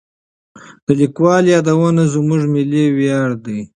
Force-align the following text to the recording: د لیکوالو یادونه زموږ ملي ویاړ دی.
د 0.85 0.87
لیکوالو 1.01 1.47
یادونه 1.55 2.03
زموږ 2.13 2.41
ملي 2.53 2.85
ویاړ 2.97 3.29
دی. 3.45 3.59